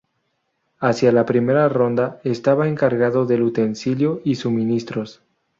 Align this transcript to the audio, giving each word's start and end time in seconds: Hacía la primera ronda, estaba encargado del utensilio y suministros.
Hacía 0.79 1.11
la 1.11 1.27
primera 1.27 1.69
ronda, 1.69 2.19
estaba 2.23 2.67
encargado 2.67 3.27
del 3.27 3.43
utensilio 3.43 4.19
y 4.23 4.33
suministros. 4.33 5.21